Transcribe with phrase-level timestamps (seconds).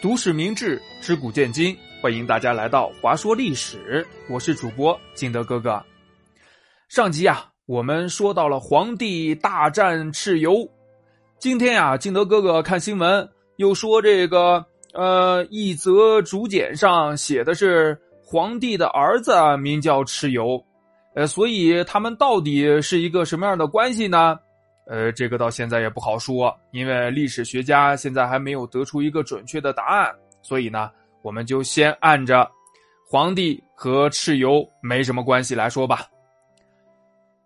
[0.00, 4.06] 读史明智，知古见今，欢迎大家来到华说历史。
[4.28, 5.82] 我是主播金德哥哥。
[6.88, 10.68] 上集啊，我们说到了皇帝大战蚩尤。
[11.40, 14.64] 今天呀，金德哥哥看新闻又说这个，
[14.94, 20.64] 呃，一则竹简上写的是皇帝的儿子名叫蚩尤，
[21.16, 24.38] 呃，所以他们到底是一个什么样的关系呢？
[24.88, 32.50] 呃，这个到现在也不好说，因为历史学家现在还没有得出一个准确的答案，所以呢，我们就先按着
[33.06, 36.06] 皇帝和蚩尤没什么关系来说吧。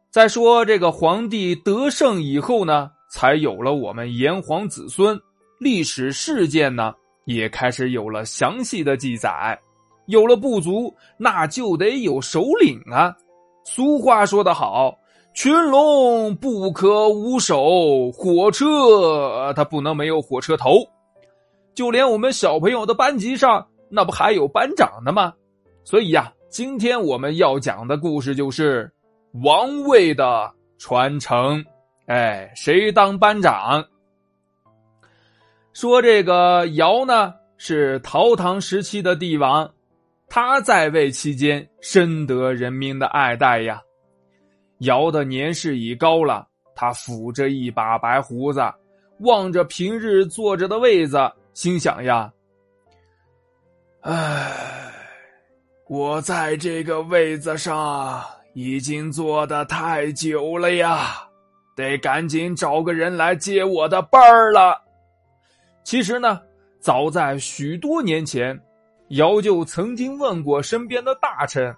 [0.08, 5.18] 再说这个皇帝得胜以后呢，才有了我们炎黄子孙，
[5.58, 9.58] 历史事件呢也开始有了详细的记载，
[10.06, 13.12] 有了部族，那就得有首领啊。
[13.64, 14.96] 俗话说得好。
[15.34, 20.76] 群龙不可无首，火车它不能没有火车头。
[21.74, 25.32] 就连我们小朋友的班级上，那不还有班长呢吗？
[25.84, 28.92] 所以呀，今天我们要讲的故事就是
[29.42, 31.64] 王位的传承。
[32.06, 33.82] 哎，谁当班长？
[35.72, 39.72] 说这个尧呢，是陶唐时期的帝王，
[40.28, 43.80] 他在位期间深得人民的爱戴呀。
[44.82, 48.60] 姚的年事已高了，他抚着一把白胡子，
[49.20, 51.18] 望着平日坐着的位子，
[51.54, 52.32] 心想呀
[54.02, 54.92] ：“唉，
[55.88, 61.28] 我在这个位子上已经坐的太久了呀，
[61.76, 64.82] 得赶紧找个人来接我的班儿了。”
[65.84, 66.40] 其实呢，
[66.80, 68.60] 早在许多年前，
[69.10, 71.72] 姚就曾经问过身边的大臣。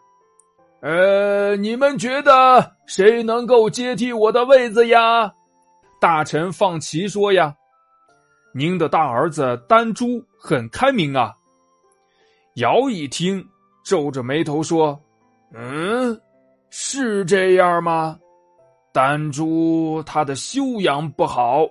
[0.84, 5.32] 呃，你们觉得谁能够接替我的位子呀？
[5.98, 7.54] 大臣放齐说呀
[8.52, 11.32] ：“您的大儿子丹朱很开明啊。”
[12.60, 13.42] 尧一听，
[13.82, 15.00] 皱着眉头说
[15.56, 16.20] ：“嗯，
[16.68, 18.18] 是这样吗？
[18.92, 21.66] 丹朱他的修养不好，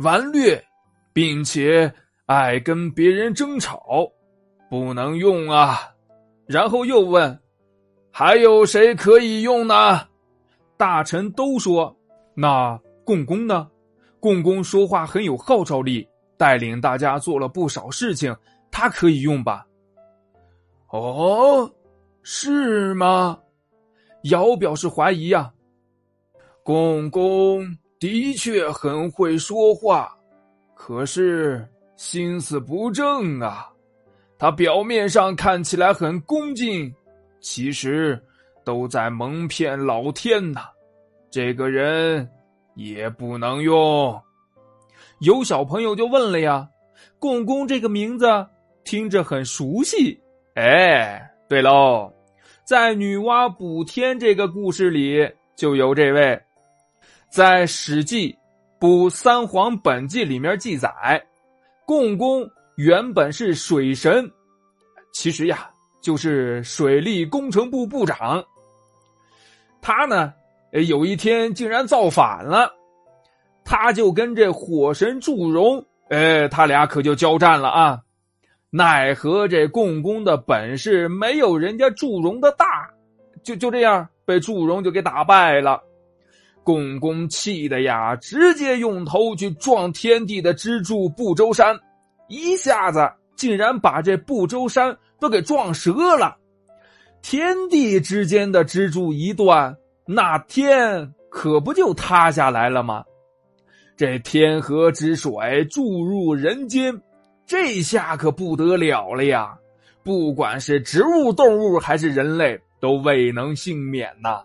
[0.00, 0.62] 顽劣，
[1.14, 1.90] 并且
[2.26, 4.06] 爱跟别人争吵，
[4.68, 5.80] 不能用啊。”
[6.44, 7.40] 然后又问。
[8.10, 10.06] 还有谁可以用呢？
[10.76, 11.94] 大臣都说
[12.34, 13.68] ：“那共工呢？
[14.18, 16.06] 共工说话很有号召力，
[16.36, 18.34] 带领大家做了不少事情，
[18.70, 19.66] 他可以用吧？”
[20.90, 21.70] 哦，
[22.22, 23.38] 是吗？
[24.24, 25.50] 尧表示怀疑呀。
[26.62, 27.64] 共工
[27.98, 30.14] 的确很会说话，
[30.74, 31.66] 可是
[31.96, 33.70] 心思不正啊。
[34.38, 36.92] 他表面上看起来很恭敬。
[37.40, 38.20] 其实
[38.64, 40.68] 都在蒙骗老天呐！
[41.30, 42.28] 这个人
[42.74, 44.20] 也不能用。
[45.20, 46.68] 有小朋友就问了呀
[47.18, 48.26] ：“共工这个名字
[48.84, 50.20] 听着很熟悉。”
[50.54, 52.12] 哎，对喽，
[52.64, 56.40] 在女娲补天这个故事里就有这位。
[57.30, 58.32] 在《史记·
[58.80, 61.24] 补三皇本纪》里面记载，
[61.86, 62.46] 共工
[62.76, 64.28] 原本是水神，
[65.12, 65.69] 其实呀。
[66.00, 68.42] 就是水利工程部部长，
[69.82, 70.32] 他呢，
[70.72, 72.72] 有一天竟然造反了，
[73.64, 78.00] 他就跟这火神祝融，哎，他俩可就交战了啊。
[78.70, 82.88] 奈何这共工的本事没有人家祝融的大，
[83.42, 85.82] 就就这样被祝融就给打败了。
[86.62, 91.78] 共工气的呀，直接用头去撞天地的支柱不周山，
[92.28, 94.96] 一下子竟然把这不周山。
[95.20, 96.36] 都给撞折了，
[97.22, 99.76] 天地之间的支柱一断，
[100.06, 103.04] 那天可不就塌下来了吗？
[103.96, 106.98] 这天河之水注入人间，
[107.46, 109.54] 这下可不得了了呀！
[110.02, 114.42] 不管是植物、动物还是人类，都未能幸免呐。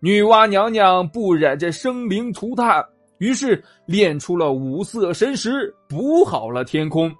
[0.00, 2.82] 女娲娘娘不忍这生灵涂炭，
[3.18, 7.14] 于是炼出了五色神石，补好了天空，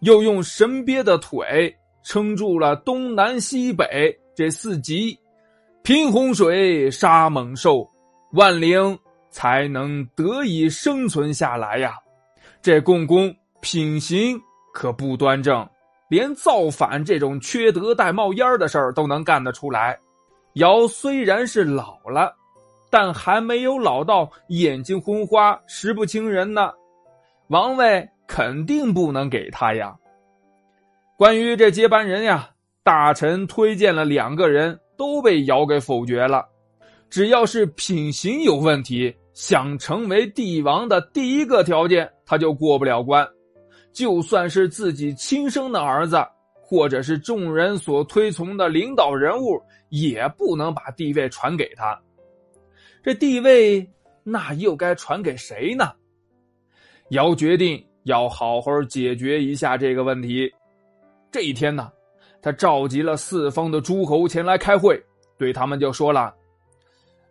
[0.00, 1.74] 又用神鳖的腿。
[2.02, 5.18] 撑住了东南西北这四极，
[5.82, 7.88] 平洪水，杀猛兽，
[8.32, 8.98] 万灵
[9.30, 11.94] 才能得以生存下来呀！
[12.62, 14.40] 这共工品行
[14.72, 15.68] 可不端正，
[16.08, 19.98] 连造反这种缺德带冒烟的事儿都能干得出来。
[20.54, 22.34] 尧虽然是老了，
[22.90, 26.72] 但还没有老到眼睛昏花、识不清人呢。
[27.48, 29.94] 王位肯定不能给他呀。
[31.18, 32.48] 关于这接班人呀，
[32.84, 36.46] 大臣推荐了两个人，都被尧给否决了。
[37.10, 43.28] 只要是品行有问题，想成为帝王的第一个条件，他就过不了关。
[43.92, 46.24] 就算是自己亲生的儿子，
[46.62, 52.00] 或者是众人所推崇的领导人物，也不能把帝位传给他。
[53.02, 53.84] 这帝位，
[54.22, 55.90] 那又该传给谁呢？
[57.08, 60.48] 尧决定要好好解决一下这个问题。
[61.30, 61.90] 这一天呢，
[62.40, 65.00] 他召集了四方的诸侯前来开会，
[65.36, 66.34] 对他们就说了：“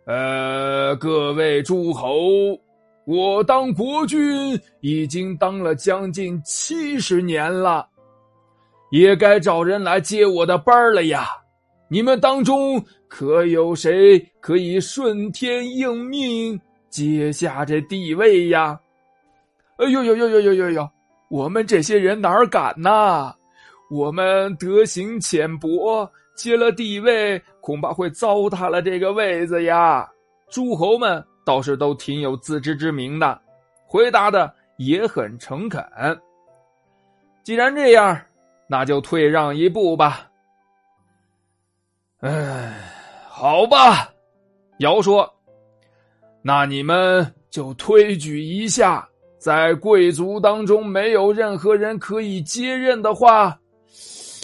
[0.06, 2.10] 呃，各位诸侯，
[3.04, 7.86] 我当国君已经当了将近七十年了，
[8.90, 11.26] 也该找人来接我的班了呀。
[11.88, 16.60] 你们当中可有谁可以顺天应命
[16.90, 18.78] 接下这地位呀？”
[19.78, 20.88] 哎呦呦呦呦呦呦呦！
[21.30, 23.34] 我们这些人哪敢呐？
[23.90, 30.08] 我们德行浅薄，接了帝位恐怕会糟蹋了这个位子呀。
[30.50, 33.40] 诸侯们倒是都挺有自知之明的，
[33.86, 35.82] 回答的也很诚恳。
[37.42, 38.20] 既然这样，
[38.66, 40.30] 那就退让一步吧。
[42.20, 42.74] 哎，
[43.28, 44.10] 好吧，
[44.78, 45.32] 尧说
[46.42, 49.08] ：“那你们就推举一下。”
[49.38, 53.56] 在贵族当中没有任何人可以接任的话，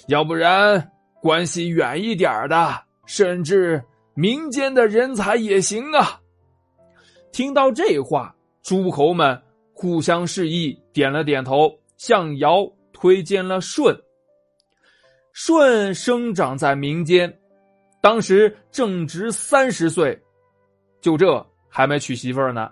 [0.08, 0.90] 要不然
[1.20, 3.82] 关系远一点的，甚至
[4.14, 6.20] 民间的人才也行啊。
[7.32, 9.40] 听到这话，诸侯们
[9.72, 13.96] 互相示意，点了点头，向尧推荐了舜。
[15.32, 17.32] 舜生长在民间，
[18.00, 20.16] 当时正值三十岁，
[21.00, 22.70] 就这还没娶媳妇呢。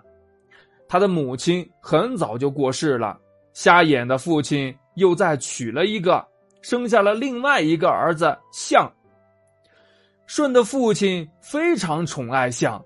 [0.87, 3.19] 他的母亲很早就过世了，
[3.51, 6.25] 瞎眼的父亲又再娶了一个，
[6.63, 8.91] 生下了另外一个儿子象。
[10.25, 12.83] 舜的父亲非常宠爱象，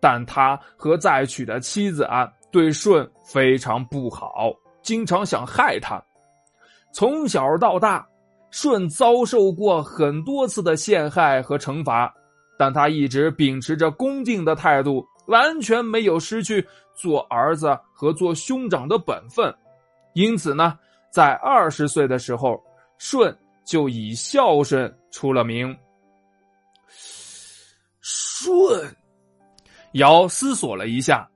[0.00, 6.00] 但他和再娶的妻子啊，对舜非常不好，经常想害他。
[6.92, 8.06] 从小到大，
[8.52, 12.14] 舜遭受过很多次的陷害和惩罚，
[12.56, 15.04] 但他一直秉持着恭敬的态度。
[15.26, 16.62] 完全没有失去
[16.94, 19.50] 做儿子和做兄长的本分，
[20.12, 20.78] 因此呢，
[21.10, 22.62] 在二十岁的时候，
[22.98, 25.76] 舜就以孝顺出了名。
[28.00, 28.52] 舜，
[29.92, 31.28] 尧思索了一下，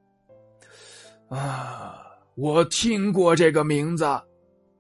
[1.29, 4.05] 啊，我听过这个名字，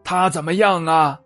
[0.04, 1.18] 他怎么样啊？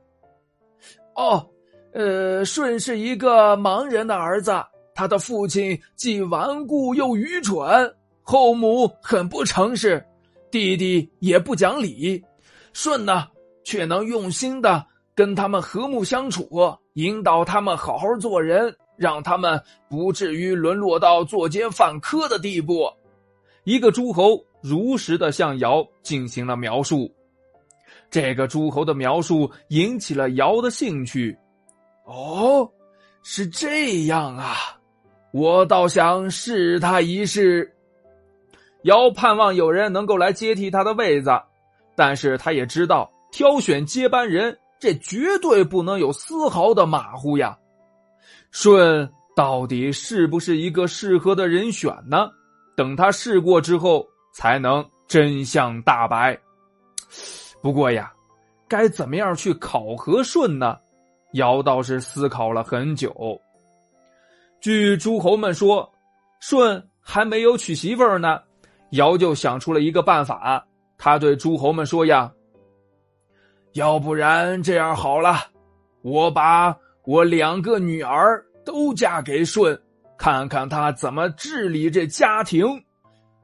[1.14, 1.44] 哦，
[1.93, 4.52] 呃，舜是一个盲人的儿子。
[4.94, 10.05] 他的父亲既顽固又愚蠢，后母很不诚实，
[10.50, 12.22] 弟弟也不讲理。
[12.75, 13.26] 舜呢，
[13.64, 14.84] 却能用心的
[15.14, 16.49] 跟他们和睦相处，
[16.94, 22.91] 引导他们好好做人，让他们不至于沦落到作奸犯科的地步。
[23.64, 27.12] 一个诸侯如实的向尧进行了描述，
[28.11, 31.37] 这个诸侯的描述引起了尧的兴趣。
[32.05, 32.69] 哦，
[33.23, 34.56] 是这样啊。
[35.32, 37.73] 我倒想试他一试。
[38.82, 41.31] 尧盼望有人能够来接替他的位子，
[41.94, 47.56] 但是他也知道挑选接班人，这绝对不能有丝毫的马虎呀。
[48.50, 52.29] 舜到底是不是一个适合的人选呢？
[52.76, 56.36] 等他试过之后，才能真相大白。
[57.62, 58.12] 不过呀，
[58.67, 60.77] 该怎么样去考核舜呢？
[61.34, 63.41] 尧倒是思考了很久。
[64.60, 65.89] 据诸侯们说，
[66.41, 68.41] 舜还没有娶媳妇儿呢，
[68.91, 70.67] 尧就想出了一个办法。
[70.98, 72.32] 他对诸侯们说：“呀，
[73.72, 75.36] 要不然这样好了，
[76.02, 79.79] 我把我两个女儿都嫁给舜，
[80.17, 82.67] 看看他怎么治理这家庭。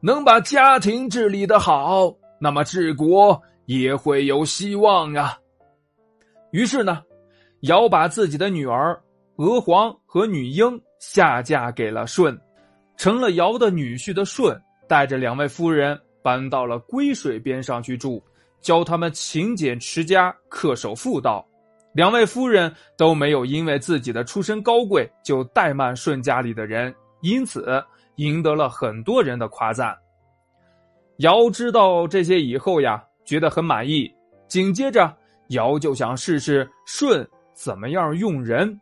[0.01, 5.39] 能把家庭治理的好，那么治国也会有希望啊。”
[6.53, 7.03] 于是呢，
[7.61, 9.03] 尧把自己的女儿
[9.37, 10.81] 娥皇和女英。
[11.01, 12.37] 下嫁给了舜，
[12.97, 18.21] 成了尧的女婿的舜，带着两位夫人搬到了归水边上去住，
[18.61, 21.47] 教他们勤俭持家、恪守妇道。
[21.93, 27.83] 两位夫人都没有因为自己的出身高贵就怠慢舜家里的人，因此
[28.17, 29.97] 赢得了很多人的夸赞。
[31.19, 34.13] 尧知道这些以后呀，觉得很满意。
[34.47, 35.13] 紧接着，
[35.49, 38.81] 尧就想试试舜怎么样用人，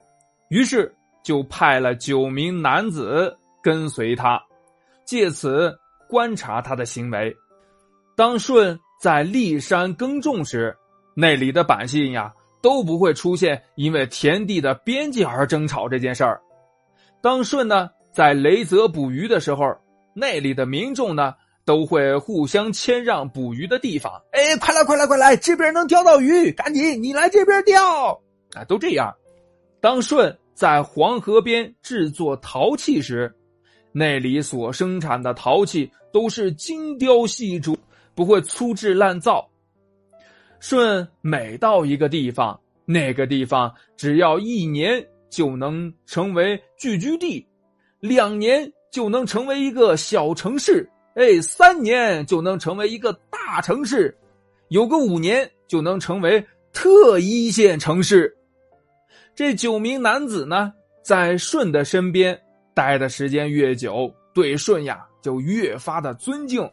[0.48, 0.92] 于是。
[1.22, 4.40] 就派了九名男子跟随他，
[5.04, 5.76] 借此
[6.08, 7.36] 观察他的行为。
[8.14, 10.76] 当舜在骊山耕种时，
[11.14, 16.40] 那里的百姓呀都不会出现因为田地的边界而争吵这件事儿。
[17.22, 19.76] 当舜呢在雷泽捕鱼的时候，
[20.14, 21.34] 那里的民众呢
[21.64, 24.12] 都会互相谦让捕鱼的地方。
[24.32, 28.12] 哎，快来快来快来，这边能钓到鱼，赶紧你来这边钓
[28.54, 28.64] 啊！
[28.66, 29.14] 都这样。
[29.80, 33.34] 当舜在黄河边制作陶器时，
[33.92, 37.76] 那里所生产的陶器都是精雕细琢，
[38.16, 39.48] 不会粗制滥造。
[40.58, 47.46] 舜每到一个地方，那个地方只要一年就能成为聚居地，
[48.00, 54.16] 两年就能成为一个小城市，哎，三年就能成为一个大城市，
[54.68, 58.34] 有个五年就能成为特一线城市。
[59.34, 62.40] 这九名男子呢，在舜的身边
[62.72, 66.66] 待的时间越久，对舜呀就越发的尊敬。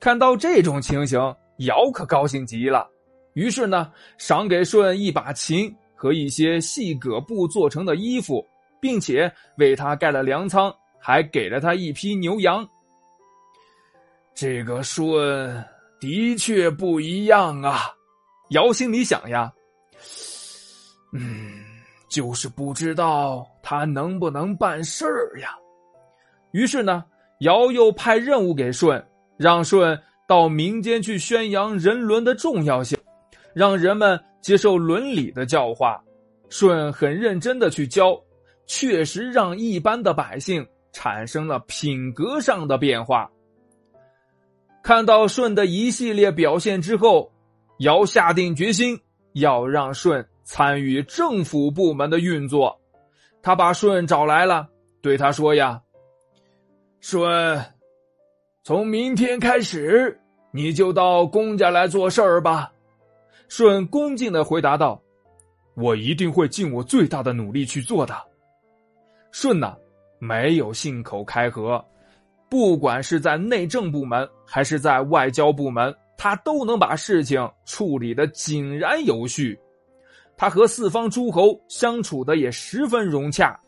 [0.00, 1.18] 看到这种情形，
[1.58, 2.88] 尧可高兴极了。
[3.34, 8.44] 于是呢，赏给舜一把琴和一些细葛布做成的衣服，
[8.80, 12.66] 并且为他盖了粮仓，还给了他一批牛羊。
[14.34, 15.04] 这个舜
[16.00, 17.92] 的确不一样啊！
[18.50, 19.52] 尧心里想呀，
[21.12, 21.64] 嗯，
[22.08, 25.56] 就是不知道他能不能办事儿呀。
[26.52, 27.04] 于是呢，
[27.40, 29.04] 尧又派任务给舜，
[29.38, 32.98] 让舜到民间去宣扬人伦的重要性。
[33.54, 36.00] 让人们接受伦理的教化，
[36.50, 38.20] 舜很认真的去教，
[38.66, 43.28] 确实让一般的百姓产生了品格上的变化。
[44.82, 47.32] 看到舜的一系列表现之后，
[47.78, 48.98] 尧下定决心
[49.32, 52.78] 要让舜参与政府部门的运作。
[53.42, 54.68] 他把舜找来了，
[55.02, 55.80] 对他说：“呀，
[57.00, 57.20] 舜，
[58.68, 60.20] 从明天开始，
[60.50, 62.70] 你就到公家来做事儿吧。”
[63.48, 65.00] 舜恭敬的回答道
[65.74, 68.14] ：“我一定会尽我最大的努力去做的。”
[69.32, 69.74] 舜呢，
[70.18, 71.82] 没有信口开河，
[72.50, 79.58] 不管是在内政部门还是在外交部门，他都能把事情处理的井然有序。
[80.36, 83.58] 他和四方诸侯相处的也十分融洽，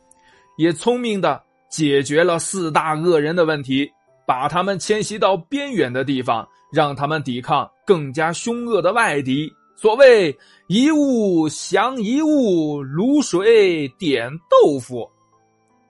[0.58, 3.90] 也聪明的解决了四大恶人的问题，
[4.30, 9.52] 把他们迁徙到边远的地方，让他们抵抗更加凶恶的外敌。
[9.74, 10.32] 所谓
[10.68, 15.10] 一物降一物，卤水点豆腐。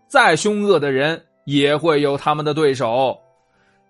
[0.09, 3.15] 再凶恶的人也会有他们的对手。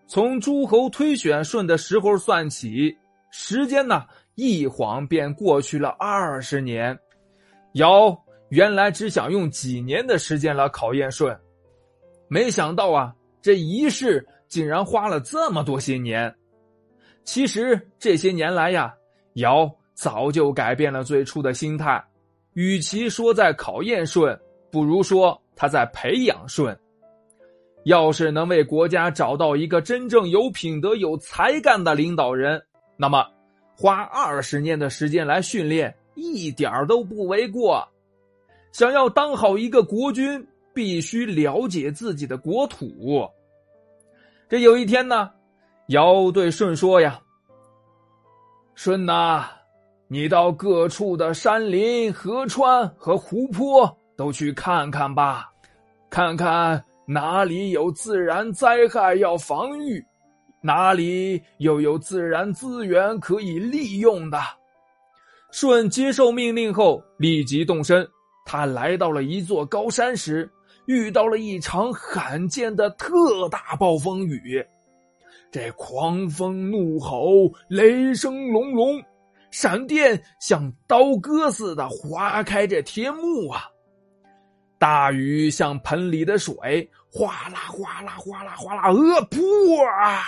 [0.08, 2.92] 从诸侯推选舜的时候算起，
[3.30, 4.02] 时间呢
[4.34, 6.98] 一晃便过去了二十年。
[7.74, 11.38] 尧原来只想用几年的时间来考验舜，
[12.26, 16.34] 没想到啊，这一试竟然花了这么多些年。
[17.24, 18.94] 其实这些年来呀，
[19.36, 19.74] 尧。
[19.92, 22.02] 早就改变了最初的心态，
[22.54, 24.34] 与其说在考验舜，
[24.70, 26.74] 不如说他在培养舜。
[27.84, 32.62] 要是能为国家找到一个真正有品德、有才干的领导人，
[32.96, 33.26] 那么
[33.76, 37.86] 花二十年的时间来训练，一点都不为过。
[38.72, 43.28] 想要当好一个国君，必须了解自己的国土。
[44.50, 45.30] 这有一天呢，
[45.86, 47.20] 尧对舜说：“呀，
[48.74, 49.48] 舜呐。”
[50.12, 55.48] 你到各处的山林、河川和湖泊都去看看吧，
[56.10, 60.04] 看看哪里有自然灾害要防御，
[60.60, 64.40] 哪里又有自然资源可以利用的。
[65.52, 68.04] 舜接受命令后，立即动身。
[68.44, 70.50] 他来到了一座高山时，
[70.90, 74.66] 遇到了一场罕见的特大暴风雨，
[75.52, 79.00] 这狂风怒吼，雷声隆隆。
[79.52, 83.62] 闪电像刀割似的划开这天幕啊！
[84.78, 88.94] 大雨像盆里的水，哗啦哗啦哗啦哗啦，呃，
[89.28, 90.22] 噗啊，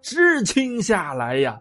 [0.00, 1.58] 直倾下来呀！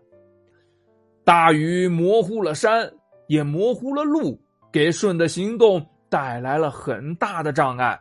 [1.23, 2.91] 大雨模糊了山，
[3.27, 4.39] 也模糊了路，
[4.71, 7.99] 给舜的行动带来了很大的障碍。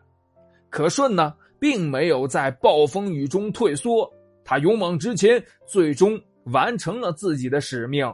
[0.72, 4.10] 可舜呢，并没有在暴风雨中退缩，
[4.42, 8.10] 他勇往直前，最终完成了自己的使命。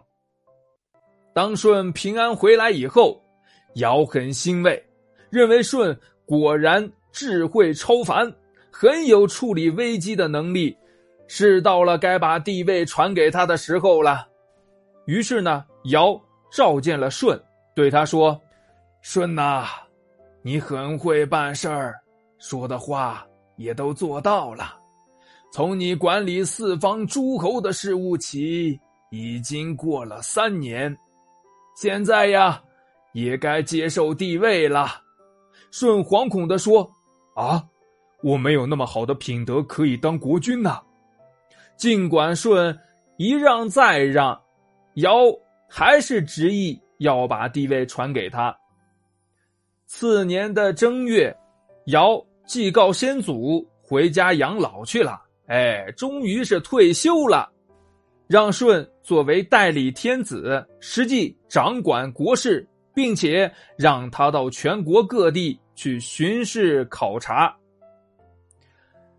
[1.33, 3.23] 当舜平安回来以后，
[3.77, 4.85] 尧很欣慰，
[5.31, 5.97] 认为舜
[6.27, 8.31] 果然智慧超凡，
[8.73, 10.77] 很有处理危机的能力，
[11.29, 14.27] 是到了该把帝位传给他的时候了。
[15.07, 17.41] 于是呢，尧召见了舜，
[17.73, 18.39] 对他说
[19.01, 19.65] ：“舜呐，
[20.43, 21.95] 你很会办事儿，
[22.39, 23.27] 说的话
[23.57, 24.79] 也都做到了。
[25.53, 28.79] 从你管理四方诸侯的事务起，
[29.11, 30.97] 已经过了三年。”
[31.81, 32.63] 现在呀，
[33.13, 35.01] 也该接受帝位了。
[35.71, 36.91] 舜惶恐的说
[37.37, 37.65] ：“啊，
[38.23, 40.83] 我没有那么好的品德可以当国君呐。”
[41.79, 42.77] 尽管舜
[43.17, 44.39] 一让再让，
[44.95, 45.13] 尧
[45.69, 48.57] 还是执意要把帝位传给他。
[49.87, 51.35] 次年的正月，
[51.87, 55.21] 尧祭告先祖，回家养老去了。
[55.49, 57.47] 哎，终于是退休了，
[58.27, 67.55] 让舜作为代理天子，实际掌管国事，并且让他到全国各地去巡视考察。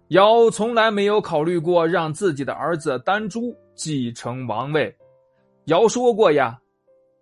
[0.08, 4.94] 尧从来没有考虑过让自己的儿子丹朱继承王位。
[5.66, 6.60] 尧说过呀，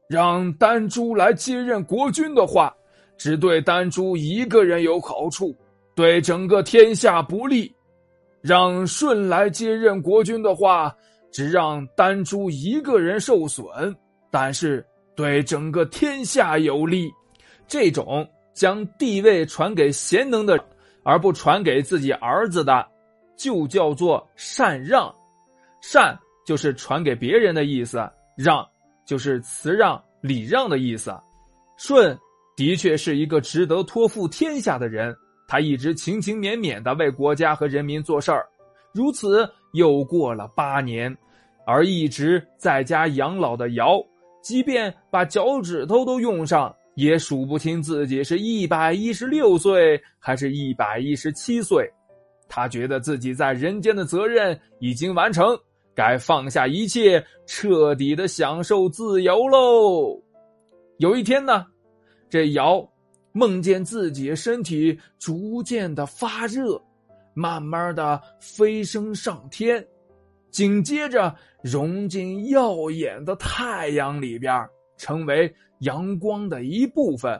[0.07, 2.73] 让丹朱来接任国君的话，
[3.17, 5.53] 只对丹朱一个人有好处，
[5.97, 7.67] 对整个天下不利；
[8.39, 10.95] 让舜来接任国君的话，
[11.31, 13.65] 只让丹朱一个人受损，
[14.29, 14.85] 但是
[15.15, 17.11] 对整个天下有利。
[17.67, 20.57] 这种将地位传给贤能的。
[21.03, 22.85] 而不传给自己儿子的，
[23.37, 25.09] 就叫做禅让。
[25.81, 27.97] 禅就是传给别人的意思，
[28.35, 28.67] 让
[29.05, 31.15] 就是辞让、礼让的意思。
[31.77, 32.17] 舜
[32.57, 35.15] 的确是一个值得托付天下的人，
[35.47, 38.45] 他一直勤勤勉勉的为国家和人民做事儿。
[38.93, 41.15] 如此又过了八年，
[41.65, 43.99] 而一直在家养老的尧，
[44.41, 46.73] 即便把脚趾头都用上。
[46.95, 51.87] 也数不清自己是一百一十六岁还是一百一十七岁，
[52.49, 55.55] 他觉得自己在人间的责任已经完成，
[55.93, 60.19] 该放下一切，彻底的享受自由喽。
[60.97, 61.67] 有一天呢，
[62.31, 62.83] 这尧
[63.37, 66.81] 梦见自己身体逐渐的发热，
[67.35, 69.85] 慢慢的飞升上天，
[70.49, 74.67] 紧接着融进耀眼的太阳里边，
[74.97, 75.53] 成为。
[75.81, 77.39] 阳光的一部分，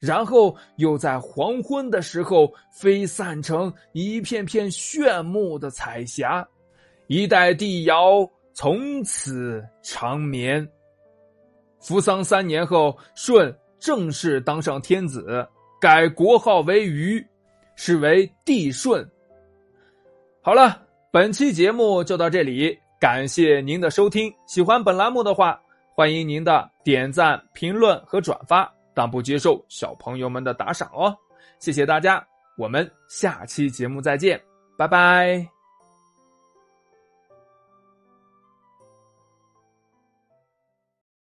[0.00, 6.42] 然后又在黄昏的时候飞散成一片片炫目的彩霞，
[7.06, 10.66] 一代帝尧从此长眠。
[11.78, 13.54] 扶桑三年后，舜
[13.86, 15.46] 正式当上天子，
[15.80, 17.24] 改国号为虞，
[17.76, 19.08] 是为帝舜。
[20.42, 24.34] 好了，本期节目就到这里，感谢您的收听。
[24.44, 25.60] 喜欢本栏目的话。
[25.94, 31.16] 欢迎您的点赞、评论和转发，但不接受小朋友们的打赏哦。
[31.58, 32.22] 谢谢大家，
[32.58, 34.38] 我们下期节目再见，
[34.76, 35.55] 拜拜。